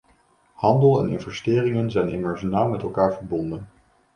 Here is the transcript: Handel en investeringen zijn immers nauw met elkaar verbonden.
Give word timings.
Handel 0.53 0.99
en 1.03 1.09
investeringen 1.09 1.91
zijn 1.91 2.09
immers 2.09 2.41
nauw 2.41 2.69
met 2.69 2.81
elkaar 2.81 3.13
verbonden. 3.13 3.67